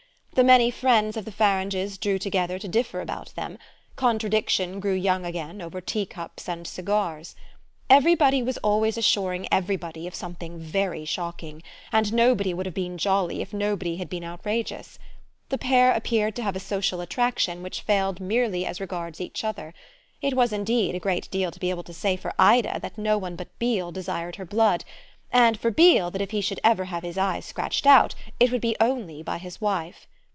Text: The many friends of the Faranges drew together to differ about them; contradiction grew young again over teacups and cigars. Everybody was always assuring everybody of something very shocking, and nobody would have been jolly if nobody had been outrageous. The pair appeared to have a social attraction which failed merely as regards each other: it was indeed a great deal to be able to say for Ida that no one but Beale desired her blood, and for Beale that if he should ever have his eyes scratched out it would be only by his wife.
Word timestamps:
The 0.33 0.45
many 0.45 0.71
friends 0.71 1.17
of 1.17 1.25
the 1.25 1.31
Faranges 1.31 1.99
drew 1.99 2.17
together 2.17 2.57
to 2.57 2.67
differ 2.67 3.01
about 3.01 3.35
them; 3.35 3.59
contradiction 3.97 4.79
grew 4.79 4.93
young 4.93 5.25
again 5.25 5.61
over 5.61 5.81
teacups 5.81 6.47
and 6.47 6.65
cigars. 6.65 7.35
Everybody 7.91 8.41
was 8.41 8.57
always 8.59 8.97
assuring 8.97 9.45
everybody 9.51 10.07
of 10.07 10.15
something 10.15 10.57
very 10.57 11.03
shocking, 11.03 11.61
and 11.91 12.13
nobody 12.13 12.53
would 12.53 12.65
have 12.65 12.73
been 12.73 12.97
jolly 12.97 13.41
if 13.41 13.53
nobody 13.53 13.97
had 13.97 14.09
been 14.09 14.23
outrageous. 14.23 14.97
The 15.49 15.57
pair 15.57 15.91
appeared 15.91 16.35
to 16.37 16.43
have 16.43 16.55
a 16.55 16.61
social 16.61 17.01
attraction 17.01 17.61
which 17.61 17.81
failed 17.81 18.21
merely 18.21 18.65
as 18.65 18.79
regards 18.81 19.19
each 19.21 19.43
other: 19.43 19.73
it 20.21 20.33
was 20.33 20.53
indeed 20.53 20.95
a 20.95 20.99
great 20.99 21.29
deal 21.29 21.51
to 21.51 21.59
be 21.59 21.69
able 21.69 21.83
to 21.83 21.93
say 21.93 22.15
for 22.15 22.33
Ida 22.39 22.79
that 22.81 22.97
no 22.97 23.17
one 23.17 23.35
but 23.35 23.59
Beale 23.59 23.91
desired 23.91 24.37
her 24.37 24.45
blood, 24.45 24.85
and 25.29 25.59
for 25.59 25.69
Beale 25.69 26.09
that 26.09 26.21
if 26.21 26.31
he 26.31 26.41
should 26.41 26.61
ever 26.63 26.85
have 26.85 27.03
his 27.03 27.17
eyes 27.17 27.45
scratched 27.45 27.85
out 27.85 28.15
it 28.39 28.49
would 28.49 28.61
be 28.61 28.77
only 28.79 29.21
by 29.21 29.37
his 29.37 29.59
wife. 29.59 30.07